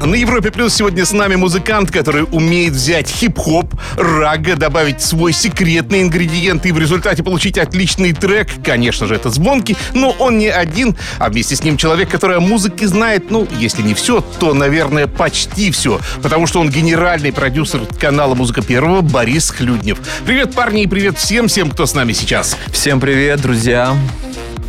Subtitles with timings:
[0.00, 6.02] На Европе Плюс сегодня с нами музыкант, который умеет взять хип-хоп, рага, добавить свой секретный
[6.02, 8.48] ингредиент и в результате получить отличный трек.
[8.64, 12.40] Конечно же, это звонки, но он не один, а вместе с ним человек, который о
[12.40, 17.82] музыке знает, ну, если не все, то, наверное, почти все, потому что он генеральный продюсер
[18.00, 19.98] канала «Музыка первого» Борис Хлюднев.
[20.26, 22.56] Привет, парни, и привет всем, всем, кто с нами сейчас.
[22.72, 23.96] Всем привет, друзья.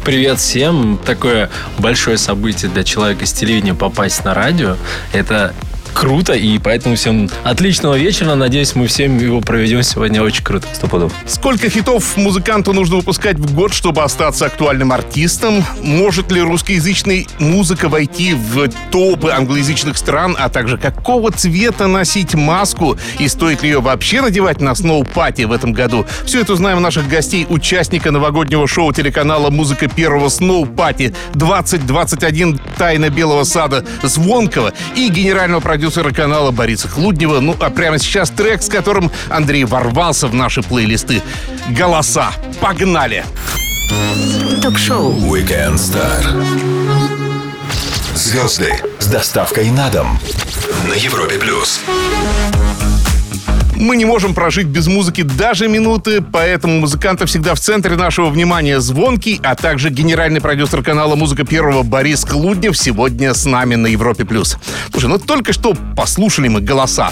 [0.05, 0.99] Привет всем!
[1.05, 4.75] Такое большое событие для человека с телевидения попасть на радио.
[5.13, 5.53] Это
[5.93, 8.35] круто, и поэтому всем отличного вечера.
[8.35, 10.67] Надеюсь, мы всем его проведем сегодня очень круто.
[10.73, 11.13] Сто пудов.
[11.27, 15.63] Сколько хитов музыканту нужно выпускать в год, чтобы остаться актуальным артистом?
[15.81, 20.35] Может ли русскоязычная музыка войти в топы англоязычных стран?
[20.39, 22.97] А также какого цвета носить маску?
[23.19, 26.05] И стоит ли ее вообще надевать на сноу-пати в этом году?
[26.25, 33.09] Все это узнаем у наших гостей, участника новогоднего шоу телеканала «Музыка первого сноу-пати» 2021 «Тайна
[33.09, 35.82] Белого сада» Звонкого и генерального продюсера
[36.13, 37.39] канала Бориса Хлуднева.
[37.39, 41.21] Ну, а прямо сейчас трек, с которым Андрей ворвался в наши плейлисты.
[41.69, 42.31] «Голоса».
[42.59, 43.25] Погнали!
[44.61, 46.23] Ток-шоу Weekend Star.
[48.15, 50.19] Звезды с доставкой на дом
[50.87, 51.81] на Европе Плюс.
[53.83, 58.79] Мы не можем прожить без музыки даже минуты, поэтому музыканты всегда в центре нашего внимания
[58.79, 64.23] звонкий, а также генеральный продюсер канала «Музыка первого» Борис Клуднев сегодня с нами на Европе+.
[64.23, 64.55] плюс.
[64.89, 67.11] Слушай, ну только что послушали мы «Голоса».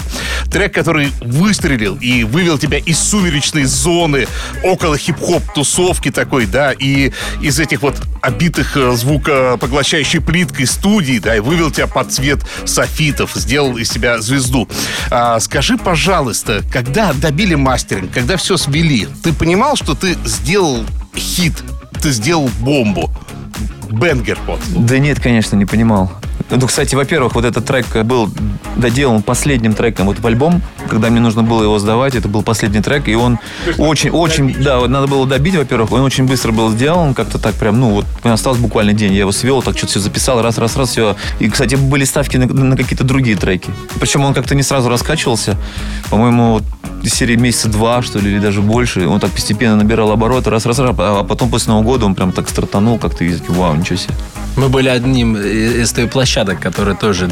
[0.50, 4.26] Трек, который выстрелил и вывел тебя из сумеречной зоны,
[4.64, 7.12] около хип-хоп тусовки такой, да, и
[7.42, 13.32] из этих вот обитых э, звукопоглощающей плиткой студий, да, и вывел тебя под цвет софитов,
[13.34, 14.68] сделал из себя звезду.
[15.10, 20.84] А, скажи, пожалуйста, когда добили мастеринг, когда все свели, ты понимал, что ты сделал
[21.16, 21.54] хит,
[22.00, 23.10] ты сделал бомбу?
[23.90, 24.60] Бенгер вот.
[24.76, 26.10] Да нет, конечно, не понимал.
[26.56, 28.30] Ну, кстати, во-первых, вот этот трек был
[28.76, 32.80] доделан последним треком вот в альбом, когда мне нужно было его сдавать, это был последний
[32.80, 33.38] трек, и он
[33.78, 37.54] очень, очень, да, вот надо было добить, во-первых, он очень быстро был сделан, как-то так
[37.54, 40.76] прям, ну, вот осталось буквально день, я его свел, так что-то все записал, раз, раз,
[40.76, 41.16] раз, все.
[41.38, 43.70] И, кстати, были ставки на, на какие-то другие треки.
[43.98, 45.56] Причем он как-то не сразу раскачивался,
[46.10, 46.64] по-моему, вот
[47.02, 49.06] из серии месяца два, что ли, или даже больше.
[49.06, 52.32] Он так постепенно набирал обороты, раз, раз, раз, а потом после Нового года он прям
[52.32, 54.14] так стартанул, как-то, и такие, вау, ничего себе.
[54.56, 57.26] Мы были одним из той площадок, которые тоже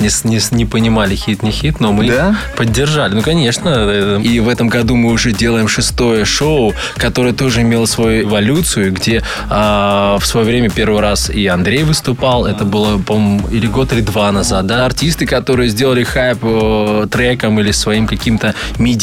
[0.00, 2.36] не, не, не понимали хит не хит, но мы Да?
[2.56, 3.14] поддержали.
[3.14, 4.20] Ну, конечно.
[4.22, 9.22] И в этом году мы уже делаем шестое шоу, которое тоже имело свою эволюцию, где
[9.48, 12.44] а, в свое время первый раз и Андрей выступал.
[12.44, 14.66] Это было, по-моему, или год, или два назад.
[14.66, 14.84] Да?
[14.84, 18.54] Артисты, которые сделали хайп э, треком или своим каким-то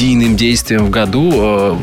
[0.05, 1.75] медийным действием в году, э,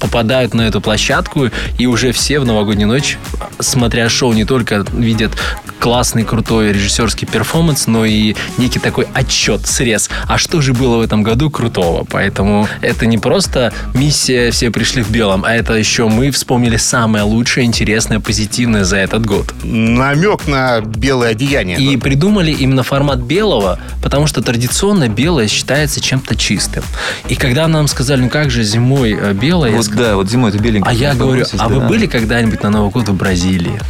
[0.00, 3.18] попадают на эту площадку, и уже все в новогоднюю ночь,
[3.60, 5.32] смотря шоу, не только видят
[5.78, 10.10] классный, крутой режиссерский перформанс, но и некий такой отчет, срез.
[10.26, 12.04] А что же было в этом году крутого?
[12.08, 17.24] Поэтому это не просто миссия «Все пришли в белом», а это еще мы вспомнили самое
[17.24, 19.54] лучшее, интересное, позитивное за этот год.
[19.62, 21.78] Намек на белое одеяние.
[21.78, 26.84] И придумали именно формат белого, потому что традиционно белое считается чем-то чистым.
[27.28, 30.58] И когда нам сказали, ну как же зимой э, белое, Вот да, вот зимой это
[30.58, 30.90] беленькое.
[30.90, 33.80] а я говорю, а вы были когда-нибудь на Новый год в Бразилии?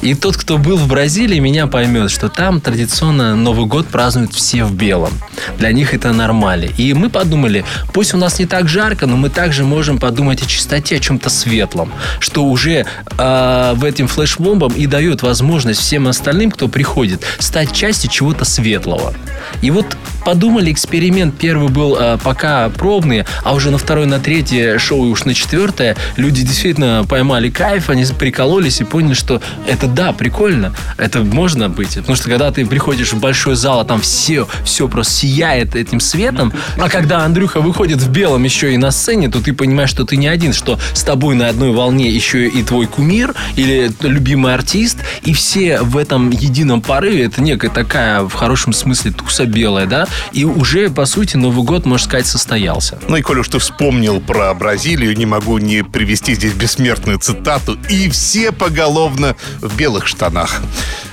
[0.00, 4.64] И тот, кто был в Бразилии, меня поймет, что там традиционно Новый год празднуют все
[4.64, 5.12] в белом.
[5.58, 6.66] Для них это нормально.
[6.76, 10.46] И мы подумали, пусть у нас не так жарко, но мы также можем подумать о
[10.46, 12.86] чистоте, о чем-то светлом, что уже
[13.18, 19.14] э, в этим флешмобом и дает возможность всем остальным, кто приходит, стать частью чего-то светлого.
[19.62, 24.78] И вот подумали, эксперимент первый был э, пока пробный, а уже на второй, на третье
[24.78, 29.87] шоу и уж на четвертое люди действительно поймали кайф, они прикололись и поняли, что это
[29.94, 31.94] да, прикольно, это можно быть.
[31.94, 36.00] Потому что когда ты приходишь в большой зал, а там все, все просто сияет этим
[36.00, 40.04] светом, а когда Андрюха выходит в белом еще и на сцене, то ты понимаешь, что
[40.04, 44.54] ты не один, что с тобой на одной волне еще и твой кумир или любимый
[44.54, 49.86] артист, и все в этом едином порыве, это некая такая, в хорошем смысле, туса белая,
[49.86, 52.98] да, и уже, по сути, Новый год, можно сказать, состоялся.
[53.08, 57.78] Ну и коль уж ты вспомнил про Бразилию, не могу не привести здесь бессмертную цитату.
[57.88, 60.60] И все поголовно в белых штанах,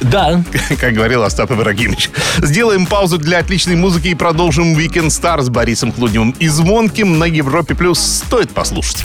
[0.02, 0.44] Да,
[0.80, 2.10] как говорил Остап Ибрагимович.
[2.40, 7.26] Сделаем паузу для отличной музыки и продолжим Weekend Star с Борисом Хлудневым и Звонким на
[7.26, 8.00] Европе Плюс.
[8.00, 9.04] Стоит послушать.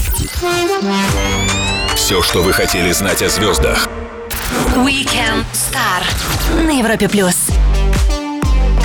[1.95, 3.89] Все, что вы хотели знать о звездах.
[4.77, 7.50] Weekend Star на Европе плюс.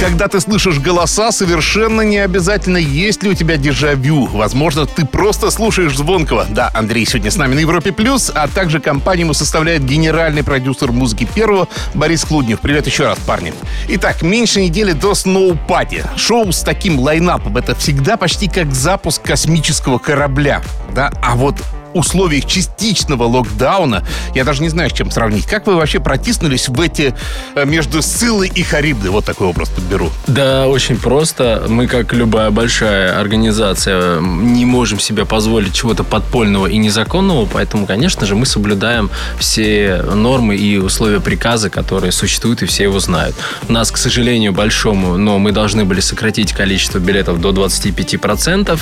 [0.06, 4.28] Когда ты слышишь голоса, совершенно не обязательно, есть ли у тебя дежавю.
[4.28, 6.46] Возможно, ты просто слушаешь Звонкого.
[6.48, 10.92] Да, Андрей сегодня с нами на Европе+, Плюс, а также компанию ему составляет генеральный продюсер
[10.92, 12.60] музыки первого Борис Клуднев.
[12.60, 13.52] Привет еще раз, парни.
[13.88, 16.06] Итак, меньше недели до Party.
[16.16, 17.58] Шоу с таким лайнапом.
[17.58, 20.62] Это всегда почти как запуск космического корабля.
[20.94, 21.56] Да, а вот
[21.96, 24.04] условиях частичного локдауна,
[24.36, 25.46] я даже не знаю, с чем сравнить.
[25.46, 27.16] Как вы вообще протиснулись в эти
[27.56, 29.10] э, между Сылой и Харибдой?
[29.10, 30.12] Вот такой образ подберу.
[30.28, 31.66] Да, очень просто.
[31.68, 38.26] Мы, как любая большая организация, не можем себе позволить чего-то подпольного и незаконного, поэтому, конечно
[38.26, 39.10] же, мы соблюдаем
[39.40, 43.36] все нормы и условия приказа, которые существуют, и все его знают.
[43.70, 48.80] У нас, к сожалению, большому, но мы должны были сократить количество билетов до 25%,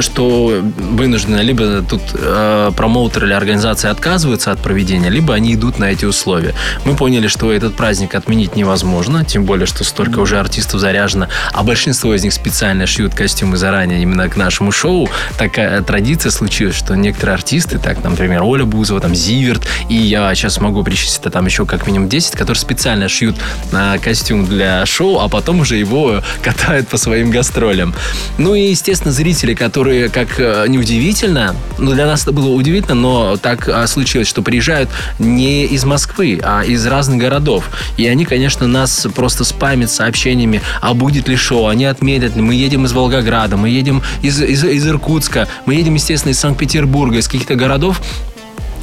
[0.00, 2.00] что вынуждены либо тут
[2.46, 6.54] э, Э, промоутер или организация отказываются от проведения, либо они идут на эти условия.
[6.84, 11.62] Мы поняли, что этот праздник отменить невозможно, тем более, что столько уже артистов заряжено, а
[11.62, 15.08] большинство из них специально шьют костюмы заранее именно к нашему шоу.
[15.38, 20.60] Такая традиция случилась, что некоторые артисты, так, например, Оля Бузова, там, Зиверт, и я сейчас
[20.60, 23.36] могу перечислить это там еще как минимум 10, которые специально шьют
[23.72, 27.94] а, костюм для шоу, а потом уже его катают по своим гастролям.
[28.38, 33.36] Ну и, естественно, зрители, которые, как э, неудивительно, но для нас это было удивительно, но
[33.36, 37.70] так а, случилось, что приезжают не из Москвы, а из разных городов.
[37.96, 42.36] И они, конечно, нас просто спамят сообщениями, а будет ли шоу, они отметят.
[42.36, 47.18] Мы едем из Волгограда, мы едем из, из, из Иркутска, мы едем, естественно, из Санкт-Петербурга,
[47.18, 48.00] из каких-то городов.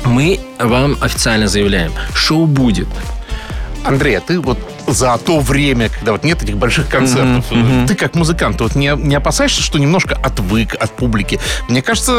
[0.03, 2.87] Мы вам официально заявляем, шоу будет.
[3.85, 4.57] Андрей, а ты вот
[4.87, 7.87] за то время, когда вот нет этих больших концертов, mm-hmm.
[7.87, 11.39] Ты как музыкант, вот не, не опасаешься, что немножко отвык от публики?
[11.69, 12.11] Мне кажется,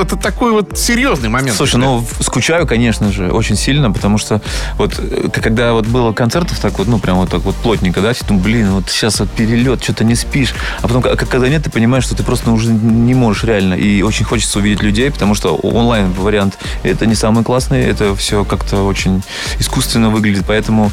[0.00, 1.56] это такой вот серьезный момент.
[1.56, 4.40] Слушай, ну, скучаю, конечно же, очень сильно, потому что
[4.78, 8.12] вот э, когда вот было концертов так вот, ну, прям вот так вот плотненько, да,
[8.12, 11.70] ты думаешь, блин, вот сейчас вот перелет, что-то не спишь, а потом, когда нет, ты
[11.70, 15.54] понимаешь, что ты просто уже не можешь реально, и очень хочется увидеть людей, потому что
[15.56, 19.22] онлайн-вариант это не самый классный, это все как-то очень
[19.58, 20.90] искусственно выглядит, поэтому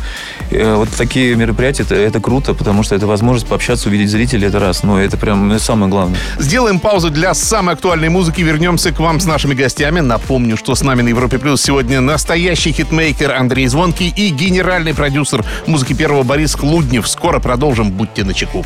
[0.52, 4.84] вот такие мероприятия, это, это круто, потому что это возможность пообщаться, увидеть зрителей, это раз.
[4.84, 6.18] Но это прям это самое главное.
[6.40, 8.42] Сделаем паузу для самой актуальной музыки.
[8.42, 10.00] Вернемся к вам с нашими гостями.
[10.00, 15.46] Напомню, что с нами на Европе Плюс сегодня настоящий хитмейкер Андрей Звонкий и генеральный продюсер
[15.68, 17.08] музыки первого Борис Хлуднев.
[17.08, 17.92] Скоро продолжим.
[17.92, 18.66] Будьте начеку.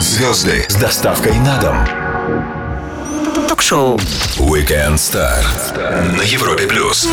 [0.00, 1.76] Звезды с доставкой на дом.
[3.48, 3.98] Ток-шоу.
[4.38, 5.44] Weekend Star
[6.16, 7.08] на Европе Плюс.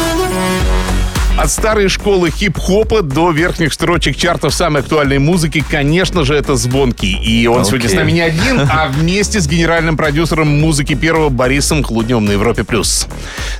[1.40, 7.14] От старой школы хип-хопа до верхних строчек чартов самой актуальной музыки, конечно же, это Звонкий.
[7.14, 7.66] И он okay.
[7.66, 12.34] сегодня с нами не один, а вместе с генеральным продюсером музыки первого Борисом Хлудневым на
[12.34, 12.66] Европе+.
[12.66, 13.08] плюс.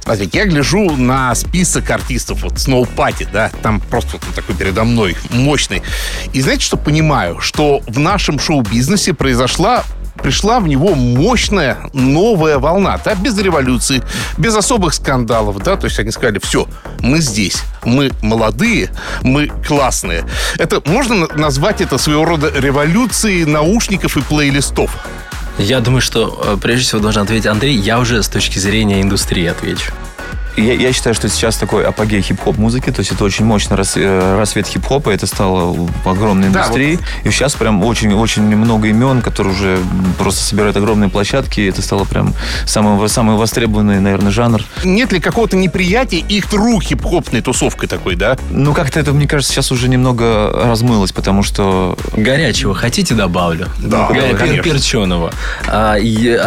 [0.04, 5.16] Смотрите, я гляжу на список артистов, вот Party, да, там просто вот такой передо мной,
[5.30, 5.82] мощный.
[6.34, 7.40] И знаете, что понимаю?
[7.40, 9.86] Что в нашем шоу-бизнесе произошла
[10.22, 14.02] пришла в него мощная новая волна, да, без революции,
[14.38, 16.68] без особых скандалов, да, то есть они сказали, все,
[17.00, 18.90] мы здесь, мы молодые,
[19.24, 20.26] мы классные.
[20.58, 24.92] Это можно назвать это своего рода революцией наушников и плейлистов?
[25.58, 27.76] Я думаю, что э, прежде всего должен ответить Андрей.
[27.76, 29.92] Я уже с точки зрения индустрии отвечу
[30.60, 33.94] я, я считаю, что сейчас такой апогей хип-хоп музыки, то есть это очень мощный рас,
[33.96, 36.96] э, рассвет хип-хопа, это стало огромной индустрии.
[36.96, 37.28] Да, вот.
[37.28, 39.80] И сейчас прям очень-очень много имен, которые уже
[40.18, 42.34] просто собирают огромные площадки, и это стало прям
[42.66, 44.64] самый, самый востребованный, наверное, жанр.
[44.84, 48.38] Нет ли какого-то неприятия их тру хип-хопной тусовкой такой, да?
[48.50, 51.98] Ну, как-то это, мне кажется, сейчас уже немного размылось, потому что...
[52.14, 53.68] Горячего хотите добавлю?
[53.80, 54.36] Да, Горя...
[54.36, 54.64] конечно.
[54.64, 55.32] Перченого.
[55.68, 55.98] А,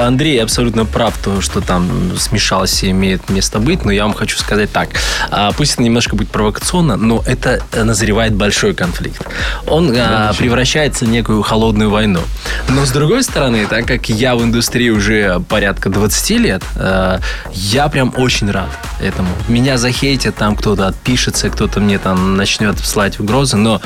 [0.06, 4.38] Андрей абсолютно прав, то, что там смешалось и имеет место быть, но я вам хочу
[4.38, 4.88] сказать так.
[5.30, 9.26] А, пусть это немножко будет провокационно, но это назревает большой конфликт.
[9.66, 12.20] Он а, превращается в некую холодную войну.
[12.68, 17.20] Но с другой стороны, так как я в индустрии уже порядка 20 лет, а,
[17.52, 19.28] я прям очень рад этому.
[19.48, 23.80] Меня захейтят, там кто-то отпишется, кто-то мне там начнет слать угрозы, но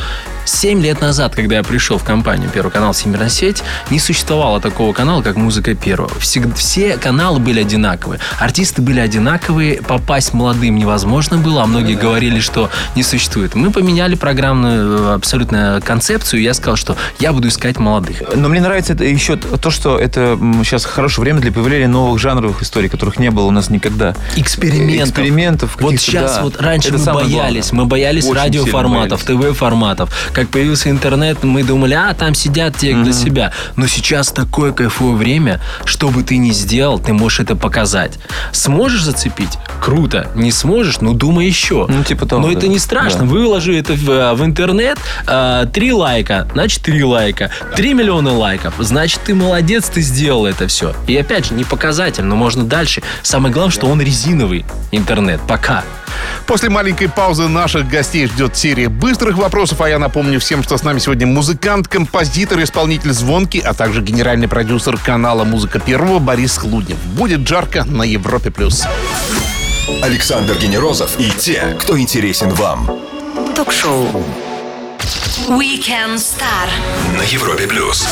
[0.47, 4.93] 7 лет назад, когда я пришел в компанию Первый канал Всемирная сеть, не существовало такого
[4.93, 6.11] канала, как Музыка Первого.
[6.21, 8.21] Все, все каналы были одинаковые.
[8.39, 13.55] Артисты были одинаковые, попасть молодым невозможно было, а многие говорили, что не существует.
[13.55, 18.23] Мы поменяли программную э, абсолютно концепцию, и я сказал, что я буду искать молодых.
[18.35, 22.63] Но мне нравится это еще то, что это сейчас хорошее время для появления новых жанровых
[22.63, 24.15] историй, которых не было у нас никогда.
[24.37, 25.09] Экспериментов.
[25.09, 25.77] Экспериментов.
[25.81, 26.43] Вот сейчас, да.
[26.43, 27.85] вот раньше это мы боялись, главное.
[27.85, 33.15] мы боялись Очень радиоформатов, ТВ-форматов Как появился интернет, мы думали, а, там сидят те для
[33.15, 33.53] себя.
[33.77, 38.19] Но сейчас такое кайфовое время, что бы ты ни сделал, ты можешь это показать.
[38.53, 39.57] Сможешь зацепить?
[39.81, 40.29] Круто.
[40.35, 41.01] Не сможешь?
[41.01, 41.87] Ну, думай еще.
[41.89, 42.59] Ну, типа того, Но да.
[42.59, 43.21] это не страшно.
[43.21, 43.25] Да.
[43.25, 44.99] Выложи это в, в интернет.
[45.27, 47.51] а, Три лайка, значит, три лайка.
[47.75, 50.95] Три миллиона лайков, значит, ты молодец, ты сделал это все.
[51.07, 53.03] И опять же, не показатель, но можно дальше.
[53.23, 55.41] Самое главное, что он резиновый интернет.
[55.49, 55.83] Пока.
[56.47, 60.83] После маленькой паузы наших гостей ждет серия быстрых вопросов, а я напомню всем, что с
[60.83, 66.99] нами сегодня музыкант, композитор, исполнитель звонки, а также генеральный продюсер канала «Музыка первого» Борис Хлуднев.
[67.17, 68.51] Будет жарко на Европе+.
[68.51, 68.85] плюс.
[70.03, 72.91] Александр Генерозов и те, кто интересен вам.
[73.55, 74.25] Ток-шоу.
[75.49, 76.69] Weekend Star.
[77.17, 77.67] На Европе+.
[77.67, 78.07] плюс.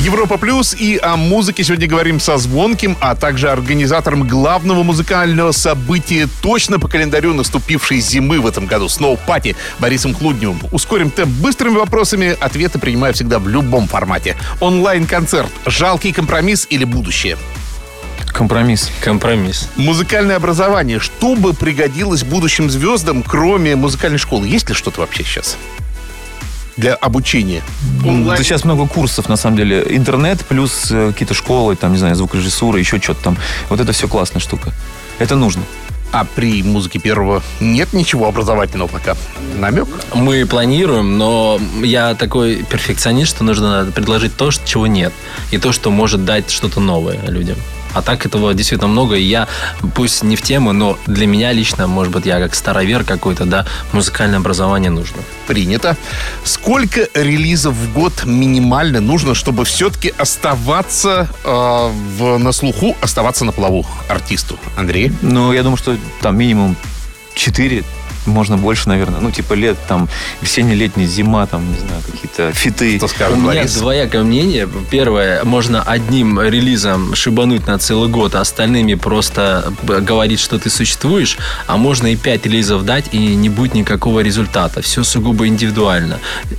[0.00, 6.26] Европа Плюс и о музыке сегодня говорим со Звонким, а также организатором главного музыкального события
[6.40, 10.58] точно по календарю наступившей зимы в этом году Сноу Пати Борисом Хлудневым.
[10.72, 14.36] Ускорим темп быстрыми вопросами, ответы принимаю всегда в любом формате.
[14.60, 17.36] Онлайн-концерт, жалкий компромисс или будущее?
[18.32, 18.90] Компромисс.
[19.02, 19.68] Компромисс.
[19.76, 20.98] Музыкальное образование.
[20.98, 24.48] Что бы пригодилось будущим звездам, кроме музыкальной школы?
[24.48, 25.58] Есть ли что-то вообще сейчас?
[26.80, 27.62] Для обучения.
[28.26, 29.86] Да сейчас много курсов, на самом деле.
[29.90, 33.36] Интернет плюс э, какие-то школы, там, не знаю, звукорежиссура, еще что-то там.
[33.68, 34.72] Вот это все классная штука.
[35.18, 35.62] Это нужно.
[36.12, 39.14] А при музыке первого нет ничего образовательного пока?
[39.58, 39.88] Намек?
[40.14, 45.12] Мы планируем, но я такой перфекционист, что нужно предложить то, что- чего нет.
[45.50, 47.56] И то, что может дать что-то новое людям.
[47.94, 49.48] А так этого действительно много, и я,
[49.94, 53.66] пусть не в тему, но для меня лично, может быть, я как старовер какой-то, да,
[53.92, 55.18] музыкальное образование нужно.
[55.46, 55.96] Принято.
[56.44, 63.52] Сколько релизов в год минимально нужно, чтобы все-таки оставаться э, в, на слуху, оставаться на
[63.52, 64.58] плаву артисту?
[64.76, 65.12] Андрей?
[65.22, 66.76] Ну, я думаю, что там минимум
[67.34, 67.84] 4,
[68.30, 69.20] можно больше, наверное.
[69.20, 70.08] Ну, типа лет, там,
[70.40, 72.96] весенне-летний, зима, там, не знаю, какие-то фиты.
[72.98, 73.74] Что скажет У меня Борис?
[73.74, 74.68] двоякое мнение.
[74.90, 81.38] Первое, можно одним релизом шибануть на целый год, а остальными просто говорить, что ты существуешь,
[81.66, 84.82] а можно и пять релизов дать, и не будет никакого результата.
[84.82, 86.18] Все сугубо индивидуально.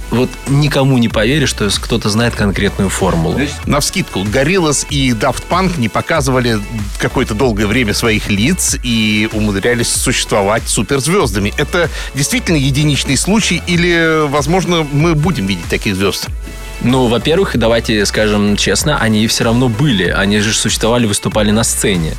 [0.10, 3.40] Вот никому не поверишь, что кто-то знает конкретную формулу.
[3.66, 6.60] На вскидку, Gorillaz и Daft Punk не показывали
[7.00, 11.54] какое-то долгое время своих лиц и умудрялись существовать суперзвездами.
[11.62, 16.28] Это действительно единичный случай или, возможно, мы будем видеть таких звезд?
[16.82, 20.06] Ну, во-первых, давайте скажем честно, они все равно были.
[20.10, 22.14] Они же существовали, выступали на сцене.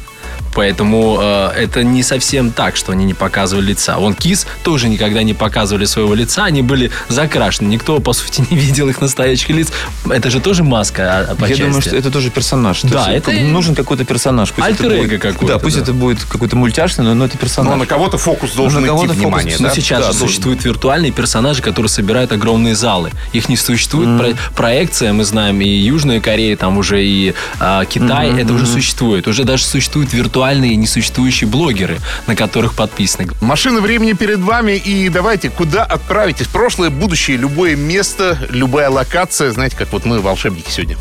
[0.54, 3.96] Поэтому э, это не совсем так, что они не показывали лица.
[3.98, 7.68] Вон Кис тоже никогда не показывали своего лица, они были закрашены.
[7.68, 9.72] Никто, по сути, не видел их настоящих лиц.
[10.10, 11.62] Это же тоже маска, а, по Я части.
[11.62, 12.80] думаю, что это тоже персонаж.
[12.82, 14.52] То Да, есть, это- нужен какой-то персонаж.
[14.58, 15.82] Альтер-эго будет- какое-то, Да, пусть да.
[15.82, 17.70] это будет какой-то мультяшный, но, но это персонаж.
[17.72, 19.74] Но на кого-то фокус должен На идти фокус, внимание, Но да?
[19.74, 20.28] сейчас Да, же должен.
[20.28, 23.10] существуют виртуальные персонажи, которые собирают огромные залы.
[23.32, 24.18] Их не существует.
[24.18, 29.26] Про- проекция, мы знаем, и Южная Корея, там уже и а, Китай, это уже существует.
[29.28, 30.41] Уже даже существуют виртуальные
[30.76, 33.28] несуществующие блогеры, на которых подписаны.
[33.40, 36.46] Машина времени перед вами, и давайте, куда отправитесь?
[36.46, 39.50] Прошлое, будущее, любое место, любая локация.
[39.52, 40.96] Знаете, как вот мы волшебники сегодня.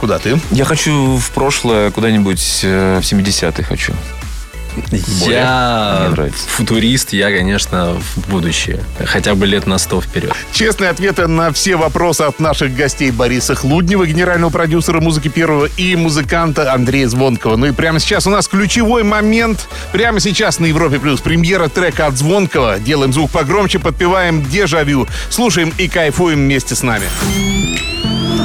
[0.00, 0.38] Куда ты?
[0.50, 3.94] Я хочу в прошлое куда-нибудь э, в 70-е хочу.
[5.26, 6.12] Я
[6.48, 8.80] футурист, я, конечно, в будущее.
[9.04, 10.32] Хотя бы лет на сто вперед.
[10.52, 15.96] Честные ответы на все вопросы от наших гостей Бориса Хлуднева, генерального продюсера музыки первого, и
[15.96, 17.56] музыканта Андрея Звонкова.
[17.56, 19.68] Ну и прямо сейчас у нас ключевой момент.
[19.92, 22.78] Прямо сейчас на Европе Плюс премьера трека от Звонкова.
[22.78, 25.06] Делаем звук погромче, подпеваем «Дежавю».
[25.30, 27.06] Слушаем и кайфуем вместе с нами.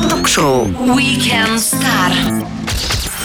[0.09, 0.67] Ток-шоу.
[0.67, 2.59] Weekend Star.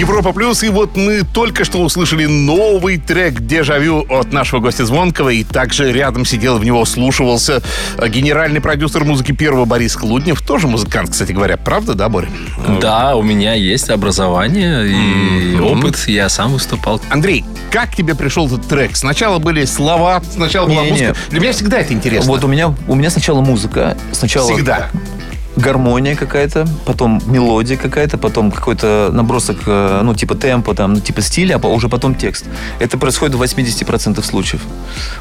[0.00, 5.28] Европа Плюс, и вот мы только что услышали новый трек «Дежавю» от нашего гостя Звонкова,
[5.28, 7.62] и также рядом сидел, в него слушивался
[7.98, 12.30] э, генеральный продюсер музыки первого Борис Хлуднев, тоже музыкант, кстати говоря, правда, да, Боря?
[12.80, 15.98] Да, у меня есть образование и опыт.
[16.06, 17.02] Я сам выступал.
[17.10, 18.96] Андрей, как тебе пришел этот трек?
[18.96, 20.90] Сначала были слова, сначала была Не-не.
[20.92, 21.16] музыка.
[21.28, 22.32] Для меня всегда это интересно.
[22.32, 24.88] Вот у меня, у меня сначала музыка, сначала Всегда.
[25.56, 31.20] Гармония какая-то, потом мелодия какая-то, потом какой-то набросок, э, ну, типа темпа, там, ну, типа
[31.22, 32.44] стиля, а уже потом текст.
[32.78, 34.62] Это происходит в 80% случаев.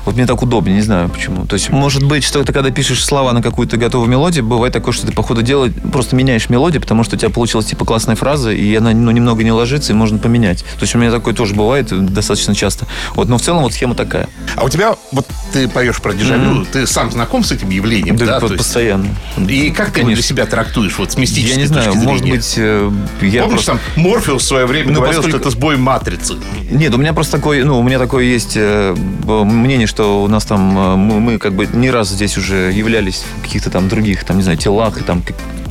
[0.06, 1.46] Вот мне так удобнее, не знаю почему.
[1.46, 4.94] То есть, может быть, что ты когда пишешь слова на какую-то готовую мелодию, бывает такое,
[4.94, 8.16] что ты по ходу дела просто меняешь мелодию, потому что у тебя получилась, типа, классная
[8.16, 10.64] фраза, и она, ну, немного не ложится, и можно поменять.
[10.64, 12.86] То есть, у меня такое тоже бывает достаточно часто.
[13.16, 14.30] Вот, но в целом вот схема такая.
[14.56, 18.40] А у тебя, вот ты поешь про дежавю, ты сам знаком с этим явлением, да?
[18.40, 19.08] То есть- постоянно.
[19.48, 20.19] И как ты Конечно.
[20.20, 22.36] Для себя трактуешь, вот с мистической Я не знаю, точки может зрения?
[22.36, 23.80] быть, э, я Помнишь, просто...
[23.96, 26.36] там Морфеус в свое время Ну, говорил, поскольку- что это сбой матрицы.
[26.70, 28.94] Нет, у меня просто такой, ну, у меня такое есть э,
[29.26, 33.24] мнение, что у нас там, э, мы, мы как бы не раз здесь уже являлись
[33.40, 35.24] в каких-то там других, там, не знаю, телах, и там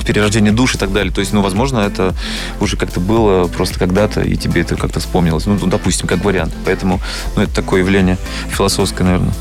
[0.03, 1.13] перерождение душ и так далее.
[1.13, 2.15] То есть, ну, возможно, это
[2.59, 5.45] уже как-то было просто когда-то, и тебе это как-то вспомнилось.
[5.45, 6.55] Ну, допустим, как вариант.
[6.65, 6.99] Поэтому,
[7.35, 8.17] ну, это такое явление
[8.49, 9.33] философское, наверное.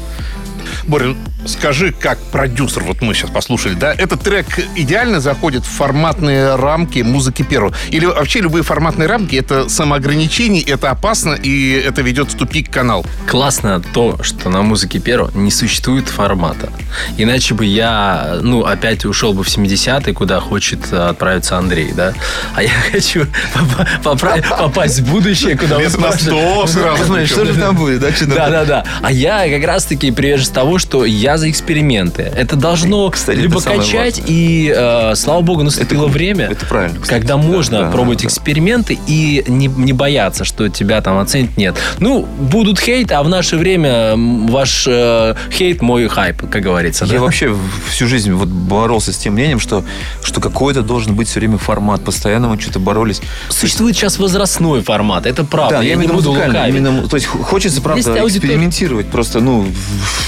[0.87, 1.15] Боря,
[1.47, 7.01] скажи, как продюсер, вот мы сейчас послушали, да, этот трек идеально заходит в форматные рамки
[7.01, 7.75] музыки первого?
[7.91, 13.05] Или вообще любые форматные рамки это самоограничение, это опасно, и это ведет в тупик канал?
[13.27, 16.71] Классно то, что на музыке первого не существует формата.
[17.17, 22.15] Иначе бы я, ну, опять ушел бы в 70-е, куда хочет э, отправиться Андрей, да?
[22.55, 23.27] А я хочу
[24.03, 27.27] попасть в будущее, куда Лет на возможно- 100 сразу.
[27.27, 28.09] Что же там будет, да?
[28.27, 28.85] Да, да, да.
[29.03, 32.23] А я как раз-таки привержен того, что я за эксперименты.
[32.23, 37.01] Это должно Кстати, либо это качать, и э, слава богу, наступило Это- время, это правильно,
[37.01, 37.21] кстати.
[37.21, 38.27] когда Да, можно да, пробовать да.
[38.29, 41.57] эксперименты и не, не бояться, что тебя там оценят.
[41.57, 41.77] Нет.
[41.99, 47.05] Ну, будут хейт, а в наше время ваш э, хейт мой хайп, как говорится.
[47.05, 47.21] Я да?
[47.21, 47.55] вообще
[47.91, 49.85] всю жизнь вот боролся с тем мнением, что,
[50.23, 52.03] что какой-то должен быть все время формат.
[52.05, 53.21] Постоянно мы что-то боролись.
[53.49, 55.77] Существует сейчас возрастной формат, это правда.
[55.79, 56.75] Да, я, я не в виду буду лукавить.
[56.75, 59.07] именно, то есть хочется, правда, экспериментировать.
[59.09, 59.67] Просто, ну,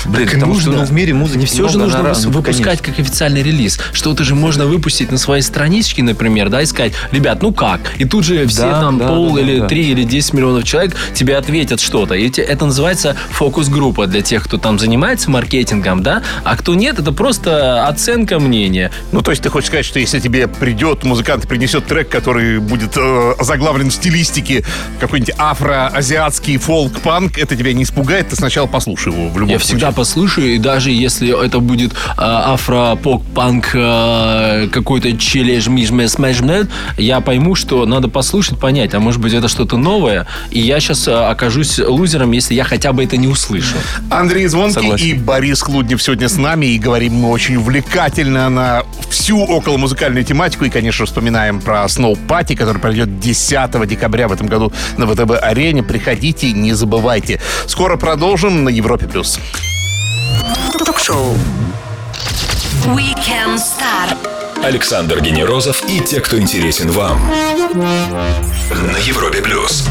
[0.06, 0.72] блин, Так потому что нужно.
[0.72, 3.78] ну, в мире музыки Не все же нужно разная, выпускать как официальный релиз.
[3.92, 7.80] Что-то же можно выпустить на своей страничке, например, да, и сказать, ребят, ну как?
[7.98, 9.66] И тут же все Да, там да, пол да, или да.
[9.68, 12.14] три или 10 миллионов человек тебе ответят что-то.
[12.14, 17.12] И это называется фокус-группа для тех, кто там занимается маркетингом, да, а кто нет, это
[17.12, 18.90] просто оценка мнения.
[19.12, 22.58] Ну, то есть ты хочешь сказать, что если тебе придет музыкант и принесет трек, который
[22.58, 24.64] будет э, заглавлен в стилистике
[24.98, 29.76] какой-нибудь афро-азиатский фолк-панк, это тебя не испугает, ты сначала послушай его в любом Я случае.
[29.78, 36.16] всегда послушаю, и даже если это будет э, афро-поп-панк э, какой-то мижмес
[36.96, 41.06] я пойму, что надо послушать, понять, а может быть это что-то новое, и я сейчас
[41.08, 43.76] окажусь лузером, если я хотя бы это не услышу.
[44.10, 45.06] Андрей Звонкий Согласен.
[45.06, 50.64] и Борис Хлуднев сегодня с нами, и говорим мы очень увлекательно на всю околомузыкальную тематику,
[50.64, 55.82] и, конечно, вспоминаем про Snow Party, который пройдет 10 декабря в этом году на ВТБ-арене.
[55.82, 57.40] Приходите, не забывайте.
[57.66, 59.06] Скоро продолжим на Европе+.
[59.06, 59.38] плюс.
[60.84, 61.36] Ток-шоу.
[62.86, 64.16] Weekend Star.
[64.62, 67.20] Александр Генерозов и те, кто интересен вам.
[67.74, 69.84] На Европе плюс.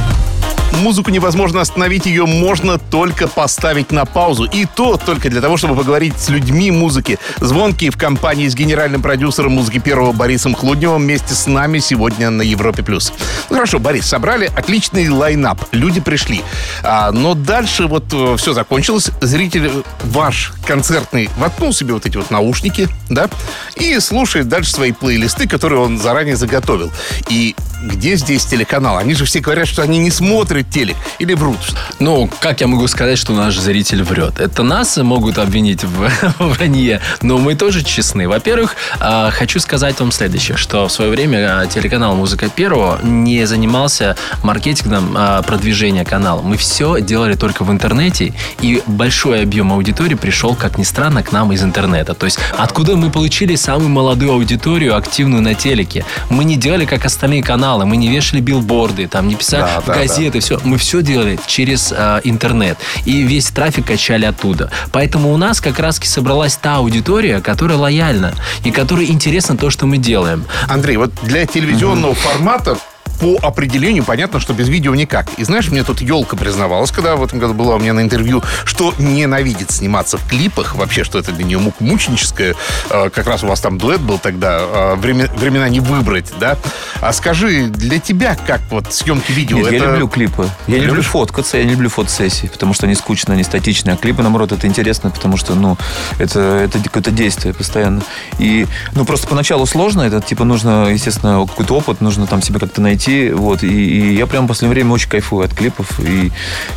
[0.73, 4.45] Музыку невозможно остановить, ее можно только поставить на паузу.
[4.45, 7.19] И то только для того, чтобы поговорить с людьми музыки.
[7.37, 12.41] Звонкий в компании с генеральным продюсером музыки первого Борисом Хлудневым вместе с нами сегодня на
[12.41, 12.83] Европе+.
[12.83, 13.11] плюс.
[13.49, 15.63] Ну хорошо, Борис, собрали отличный лайнап.
[15.71, 16.41] Люди пришли.
[16.83, 18.05] А, но дальше вот
[18.39, 19.11] все закончилось.
[19.21, 23.29] Зритель э, ваш концертный воткнул себе вот эти вот наушники, да,
[23.75, 26.91] и слушает дальше свои плейлисты, которые он заранее заготовил.
[27.29, 28.97] И где здесь телеканал?
[28.97, 31.57] Они же все говорят, что они не смотрят телек или врут.
[31.99, 34.39] Ну, как я могу сказать, что наш зритель врет?
[34.39, 38.27] Это нас могут обвинить в вранье, но мы тоже честны.
[38.27, 43.45] Во-первых, а, хочу сказать вам следующее, что в свое время а, телеканал «Музыка первого» не
[43.45, 46.41] занимался маркетингом а, продвижения канала.
[46.41, 51.31] Мы все делали только в интернете, и большой объем аудитории пришел, как ни странно, к
[51.31, 52.13] нам из интернета.
[52.13, 56.05] То есть, откуда мы получили самую молодую аудиторию, активную на телеке?
[56.29, 59.85] Мы не делали, как остальные каналы, мы не вешали билборды, там, не писали Да, в
[59.85, 60.59] да, газеты, все.
[60.63, 62.77] Мы все делали через э, интернет.
[63.05, 64.71] И весь трафик качали оттуда.
[64.91, 69.85] Поэтому у нас как раз собралась та аудитория, которая лояльна и которой интересно то, что
[69.85, 70.45] мы делаем.
[70.67, 72.77] Андрей, вот для телевизионного формата
[73.19, 75.27] по определению понятно, что без видео никак.
[75.37, 78.41] И знаешь, мне тут елка признавалась, когда в этом году была у меня на интервью,
[78.65, 82.55] что ненавидит сниматься в клипах, вообще, что это для нее мученическое.
[82.89, 86.57] Э, Как раз у вас там дуэт был тогда, э, время- времена не выбрать, да?
[87.01, 89.57] А скажи, для тебя как вот съемки видео?
[89.57, 90.47] Нет, я это- люблю клипы.
[90.67, 91.09] Я не люблю Любишь?
[91.11, 93.95] фоткаться, я не люблю фотосессии, потому что они скучные, они статичные.
[93.95, 95.77] А клипы, наоборот, это интересно, потому что, ну,
[96.19, 98.01] это, это какое-то действие постоянно.
[98.37, 102.81] И, ну, просто поначалу сложно, это, типа, нужно, естественно, какой-то опыт, нужно там себе как-то
[102.81, 103.63] найти, вот.
[103.63, 105.99] И, и я прям в последнее время очень кайфую от клипов.
[105.99, 106.31] И,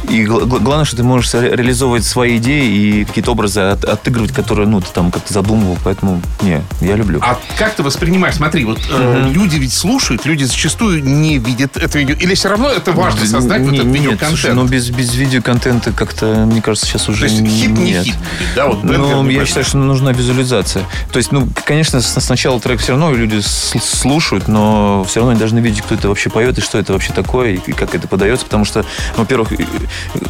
[0.08, 2.64] и гл- гл- главное, что ты можешь ре- реализовывать свои идеи
[3.00, 5.76] и какие-то образы от- отыгрывать, которые, ну, ты там как-то задумывал.
[5.84, 7.20] Поэтому, не, я люблю.
[7.22, 8.34] А как ты воспринимаешь?
[8.36, 12.14] Смотри, вот э, люди ведь слушают, люди зачастую не видят это видео.
[12.14, 14.28] Или все равно это важно создать вот Не- этот нет, видеоконтент?
[14.30, 18.04] слушай, ну без, без видеоконтента как-то, мне кажется, сейчас уже То есть хит не нет.
[18.04, 18.14] хит
[18.56, 18.66] да?
[18.66, 20.84] Вот Ну, я считаю, что нужна визуализация.
[21.12, 25.58] То есть, ну, конечно, сначала трек все равно люди слушают, но все равно они должны
[25.60, 28.44] видеть, кто это вообще вообще поет, и что это вообще такое, и как это подается.
[28.44, 28.84] Потому что,
[29.16, 29.52] во-первых,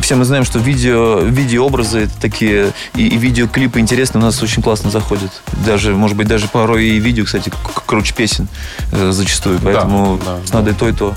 [0.00, 4.90] все мы знаем, что видео, видеообразы такие, и, и видеоклипы интересные у нас очень классно
[4.90, 5.30] заходят.
[5.66, 7.52] Даже, может быть, даже порой и видео, кстати,
[7.86, 8.48] круче песен
[8.92, 9.60] э, зачастую.
[9.62, 11.14] Поэтому да, надо и то, и то.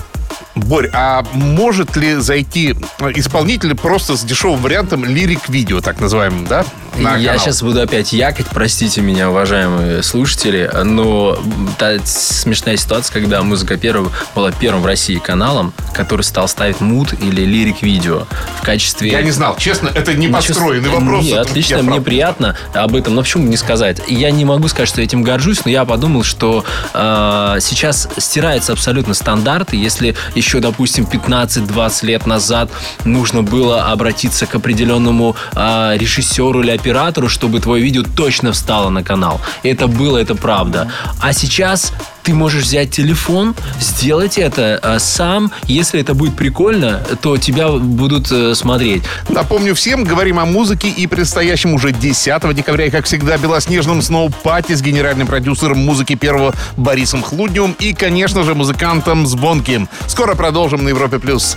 [0.55, 2.75] Борь, а может ли зайти
[3.15, 6.65] исполнитель просто с дешевым вариантом лирик-видео, так называемым, да?
[6.97, 7.39] на Я канал?
[7.45, 11.37] сейчас буду опять якать, простите меня, уважаемые слушатели, но
[11.77, 17.13] та смешная ситуация, когда музыка первого была первым в России каналом, который стал ставить мут
[17.21, 18.25] или лирик видео
[18.61, 19.11] в качестве...
[19.11, 21.25] Я не знал, честно, это не Ну, подстроенный честно, вопрос.
[21.25, 22.03] Не, это отлично, мне прав.
[22.05, 24.01] приятно об этом, но почему не сказать?
[24.07, 26.63] Я не могу сказать, что этим горжусь, но я подумал, что
[26.93, 29.75] э, сейчас стирается абсолютно стандарты.
[29.75, 32.69] Если еще, допустим, 15-20 лет назад
[33.05, 39.03] нужно было обратиться к определенному э, режиссеру или оператору, чтобы твое видео точно встало на
[39.03, 39.41] канал.
[39.63, 40.91] Это было, это правда.
[41.21, 41.93] А сейчас
[42.25, 45.51] ты можешь взять телефон, сделать это э, сам.
[45.65, 49.03] Если это будет прикольно, то тебя будут э, смотреть.
[49.29, 54.73] Напомню всем, говорим о музыке и предстоящем уже 10 декабря, и, как всегда, белоснежном сноу-пати
[54.73, 59.87] с генеральным продюсером музыки первого Борисом Хлудневым и, конечно же, музыкантом Звонким.
[60.07, 61.19] Скоро продолжим на Европе+.
[61.19, 61.55] плюс.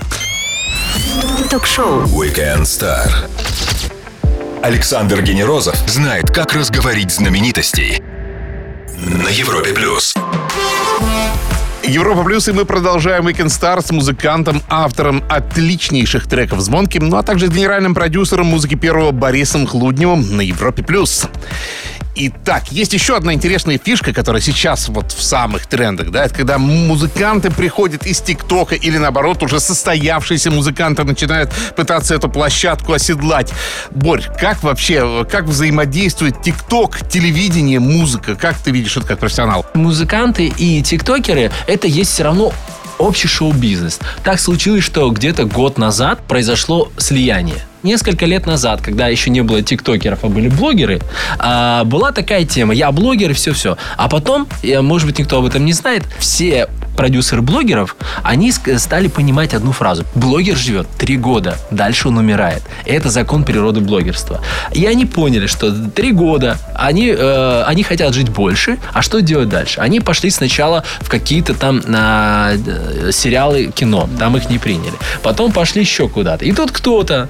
[1.50, 2.02] Ток-шоу.
[2.04, 3.08] Weekend Star.
[4.62, 8.02] Александр Генерозов знает, как разговорить знаменитостей.
[8.98, 10.12] На Европе плюс.
[11.84, 17.22] Европа Плюс, и мы продолжаем Weekend Star с музыкантом, автором отличнейших треков Звонким, ну а
[17.22, 21.28] также генеральным продюсером музыки первого Борисом Хлудневым на Европе Плюс.
[22.20, 26.58] Итак, есть еще одна интересная фишка, которая сейчас вот в самых трендах, да, это когда
[26.58, 33.52] музыканты приходят из ТикТока или наоборот уже состоявшиеся музыканты начинают пытаться эту площадку оседлать.
[33.92, 38.34] Борь, как вообще, как взаимодействует ТикТок, телевидение, музыка?
[38.34, 39.64] Как ты видишь это как профессионал?
[39.74, 42.52] музыканты и тиктокеры это есть все равно
[42.98, 44.00] общий шоу-бизнес.
[44.24, 47.67] Так случилось, что где-то год назад произошло слияние.
[47.82, 51.00] Несколько лет назад, когда еще не было тиктокеров, а были блогеры,
[51.38, 52.74] а, была такая тема.
[52.74, 53.76] Я блогер и все-все.
[53.96, 59.06] А потом, э, может быть, никто об этом не знает, все продюсеры блогеров, они стали
[59.06, 60.04] понимать одну фразу.
[60.16, 62.62] Блогер живет три года, дальше он умирает.
[62.84, 64.40] Это закон природы блогерства.
[64.72, 69.48] И они поняли, что три года они, э, они хотят жить больше, а что делать
[69.48, 69.80] дальше?
[69.80, 74.94] Они пошли сначала в какие-то там а, э, сериалы кино, там их не приняли.
[75.22, 76.44] Потом пошли еще куда-то.
[76.44, 77.28] И тут кто-то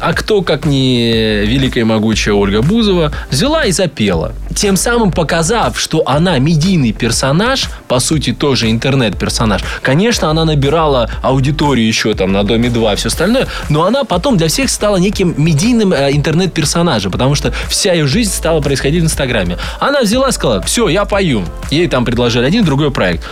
[0.00, 4.32] а кто, как не великая и могучая Ольга Бузова, взяла и запела.
[4.54, 9.62] Тем самым показав, что она медийный персонаж, по сути, тоже интернет-персонаж.
[9.82, 14.48] Конечно, она набирала аудиторию еще там на Доме-2 и все остальное, но она потом для
[14.48, 19.56] всех стала неким медийным э, интернет-персонажем, потому что вся ее жизнь стала происходить в Инстаграме.
[19.78, 21.44] Она взяла и сказала, все, я пою.
[21.70, 23.24] Ей там предложили один, другой проект.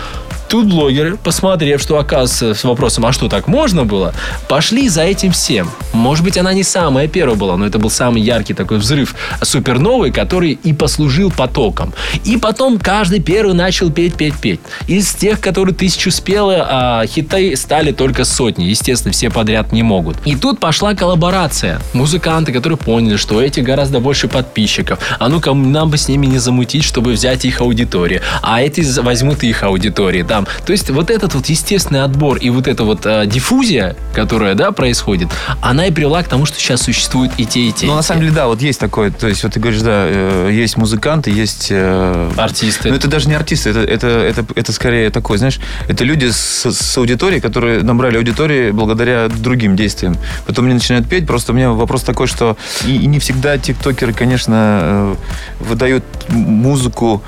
[0.48, 4.14] Тут блогеры, посмотрев, что оказывается с вопросом, а что так можно было,
[4.48, 5.70] пошли за этим всем.
[5.92, 10.10] Может быть, она не самая первая была, но это был самый яркий такой взрыв суперновый,
[10.10, 11.92] который и послужил потоком.
[12.24, 14.60] И потом каждый первый начал петь, петь, петь.
[14.86, 18.64] Из тех, которые тысячу спелы, а хиты стали только сотни.
[18.64, 20.16] Естественно, все подряд не могут.
[20.24, 21.78] И тут пошла коллаборация.
[21.92, 24.98] Музыканты, которые поняли, что у этих гораздо больше подписчиков.
[25.18, 28.22] А ну-ка, нам бы с ними не замутить, чтобы взять их аудиторию.
[28.40, 30.22] А эти возьмут их аудитории.
[30.38, 30.46] Там.
[30.64, 34.70] То есть вот этот вот естественный отбор и вот эта вот э, диффузия, которая, да,
[34.70, 35.28] происходит,
[35.60, 37.86] она и привела к тому, что сейчас существуют и те, и те.
[37.86, 39.10] Ну, на самом деле, да, вот есть такое.
[39.10, 41.68] То есть, вот ты говоришь, да, э, есть музыканты, есть...
[41.70, 42.90] э, Артисты.
[42.90, 46.70] Но это даже не артисты, это, это, это, это скорее такое, знаешь, это люди с,
[46.70, 50.16] с аудиторией, которые набрали аудитории благодаря другим действиям.
[50.46, 54.12] Потом они начинают петь, просто у меня вопрос такой, что и, и не всегда тиктокеры,
[54.12, 55.14] конечно, э,
[55.58, 57.22] выдают музыку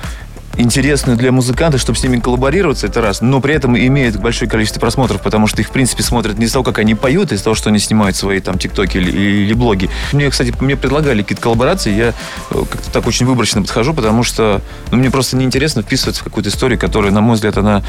[0.57, 4.79] интересную для музыканта, чтобы с ними коллаборироваться, это раз, но при этом имеют большое количество
[4.79, 7.41] просмотров, потому что их, в принципе, смотрят не из того, как они поют, а из
[7.41, 9.89] того, что они снимают свои там тиктоки или, или блоги.
[10.13, 12.13] Мне, кстати, мне предлагали какие-то коллаборации, я
[12.51, 14.61] э, как-то так очень выборочно подхожу, потому что
[14.91, 17.83] ну, мне просто неинтересно вписываться в какую-то историю, которая, на мой взгляд, она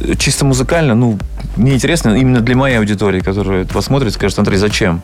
[0.00, 1.18] э, чисто музыкально, ну,
[1.56, 5.02] неинтересна именно для моей аудитории, которая это посмотрит, скажет, Андрей, зачем?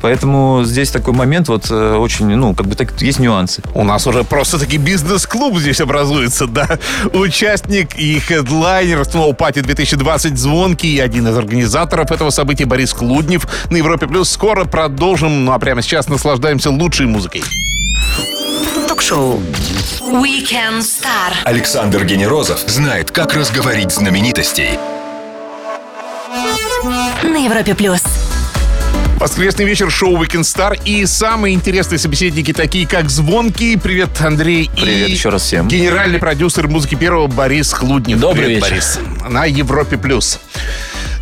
[0.00, 3.62] Поэтому здесь такой момент вот э, очень, ну, как бы так, есть нюансы.
[3.74, 6.78] У нас уже просто-таки бизнес-клуб здесь образуется, да.
[7.12, 13.46] Участник и хедлайнер Snow Party 2020 Звонкий и один из организаторов этого события Борис Клуднев
[13.70, 14.30] на Европе Плюс.
[14.30, 17.42] Скоро продолжим, ну а прямо сейчас наслаждаемся лучшей музыкой.
[18.86, 19.40] Ток-шоу.
[20.00, 21.32] Weekend Star.
[21.44, 24.78] Александр Генерозов знает, как разговорить знаменитостей.
[27.22, 28.02] На Европе плюс.
[29.22, 33.78] Воскресный вечер, шоу Weekend Star и самые интересные собеседники, такие как Звонкий.
[33.78, 34.68] Привет, Андрей.
[34.74, 35.68] Привет и еще раз всем.
[35.68, 38.18] Генеральный продюсер музыки первого Борис Хлуднев.
[38.18, 38.70] Добрый Привет, вечер.
[38.72, 38.98] Борис.
[39.28, 39.96] на Европе+.
[39.96, 40.40] плюс.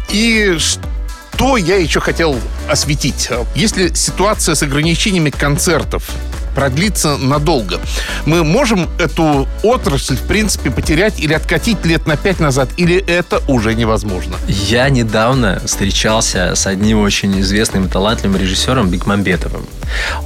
[0.08, 3.28] И что я еще хотел осветить?
[3.54, 6.08] Если ситуация с ограничениями концертов
[6.54, 7.80] продлится надолго.
[8.26, 13.42] Мы можем эту отрасль, в принципе, потерять или откатить лет на пять назад, или это
[13.48, 14.36] уже невозможно?
[14.46, 19.66] Я недавно встречался с одним очень известным и талантливым режиссером Бекмамбетовым.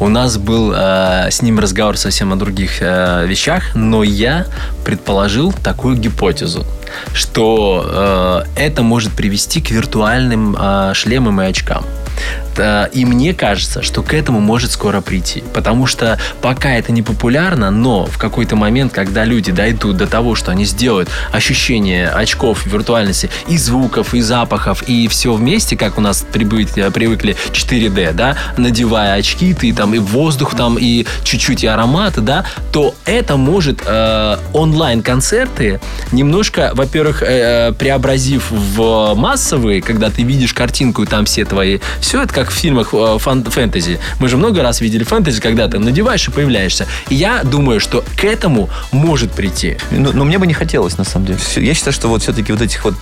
[0.01, 4.47] У нас был э, с ним разговор совсем о других э, вещах, но я
[4.85, 6.67] предположил такую гипотезу,
[7.13, 11.85] что э, это может привести к виртуальным э, шлемам и очкам.
[12.59, 15.43] И мне кажется, что к этому может скоро прийти.
[15.53, 20.35] Потому что пока это не популярно, но в какой-то момент, когда люди дойдут до того,
[20.35, 26.01] что они сделают ощущение очков виртуальности и звуков, и запахов, и все вместе, как у
[26.01, 31.67] нас привыкли, привыкли 4D, да, надевая очки, ты там и воздух там, и чуть-чуть и
[31.67, 35.81] ароматы, да, то это может э, онлайн-концерты
[36.13, 41.81] немножко, во-первых, э, преобразив в массовые, когда ты видишь картинку, и там все твои...
[42.01, 43.99] Все это как как в фильмах э, фан- фэнтези.
[44.21, 46.87] Мы же много раз видели фэнтези, когда ты надеваешь и появляешься.
[47.09, 49.79] И я думаю, что к этому может прийти.
[49.91, 51.39] Но, но мне бы не хотелось, на самом деле.
[51.57, 52.95] Я считаю, что вот все-таки вот этих вот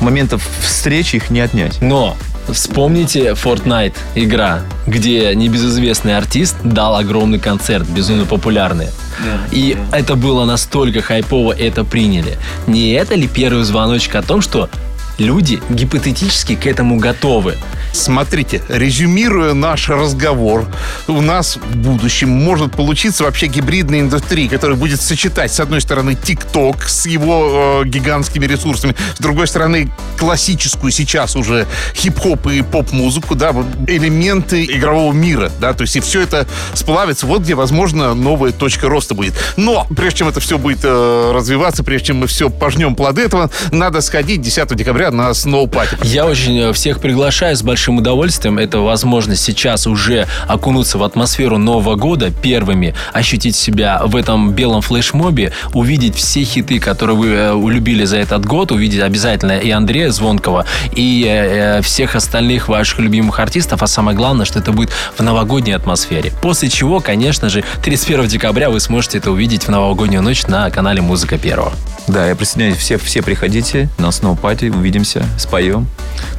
[0.00, 1.80] моментов встречи их не отнять.
[1.80, 2.16] Но
[2.50, 8.86] Вспомните Fortnite игра, где небезызвестный артист дал огромный концерт, безумно популярный.
[9.22, 9.98] Да, и да.
[9.98, 12.38] это было настолько хайпово, это приняли.
[12.66, 14.70] Не это ли первый звоночек о том, что
[15.18, 17.56] люди гипотетически к этому готовы?
[17.92, 20.66] Смотрите, резюмируя наш разговор,
[21.06, 26.14] у нас в будущем может получиться вообще гибридная индустрия, которая будет сочетать, с одной стороны,
[26.14, 33.34] ТикТок с его э, гигантскими ресурсами, с другой стороны, классическую сейчас уже хип-хоп и поп-музыку,
[33.34, 33.54] да,
[33.86, 38.88] элементы игрового мира, да, то есть и все это сплавится, вот где, возможно, новая точка
[38.88, 39.34] роста будет.
[39.56, 43.50] Но, прежде чем это все будет э, развиваться, прежде чем мы все пожнем плоды этого,
[43.72, 45.98] надо сходить 10 декабря на Snow Party.
[46.02, 48.58] Я очень э, всех приглашаю с большим большим удовольствием.
[48.58, 54.82] Это возможность сейчас уже окунуться в атмосферу Нового года первыми, ощутить себя в этом белом
[54.82, 60.10] флешмобе, увидеть все хиты, которые вы э, улюбили за этот год, увидеть обязательно и Андрея
[60.10, 64.90] Звонкова, и э, э, всех остальных ваших любимых артистов, а самое главное, что это будет
[65.16, 66.32] в новогодней атмосфере.
[66.42, 71.00] После чего, конечно же, 31 декабря вы сможете это увидеть в новогоднюю ночь на канале
[71.00, 71.72] Музыка Первого.
[72.08, 72.78] Да, я присоединяюсь.
[72.78, 75.86] Все, все приходите на Party, увидимся, споем,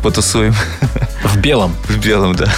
[0.02, 0.54] потусуем.
[1.24, 1.76] В белом.
[1.88, 2.52] В белом, да.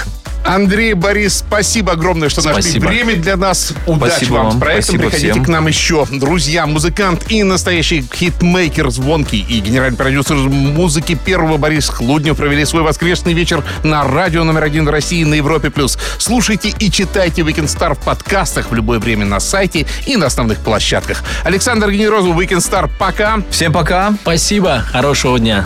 [0.44, 2.86] Андрей, Борис, спасибо огромное, что спасибо.
[2.86, 3.74] нашли время для нас.
[3.86, 4.84] Удачи спасибо вам с проектом.
[4.96, 5.46] Спасибо Приходите всем.
[5.46, 6.06] к нам еще.
[6.12, 12.82] Друзья, музыкант и настоящий хитмейкер звонкий и генеральный продюсер музыки первого Борис Хлуднев провели свой
[12.84, 15.70] воскресный вечер на радио номер один в России на Европе+.
[15.70, 15.98] плюс.
[16.18, 20.60] Слушайте и читайте Weekend Star в подкастах в любое время на сайте и на основных
[20.60, 21.24] площадках.
[21.44, 22.90] Александр Генерозов, Weekend Star.
[23.00, 23.42] Пока.
[23.52, 24.14] Всем пока.
[24.22, 24.84] Спасибо.
[24.92, 25.66] Хорошего дня.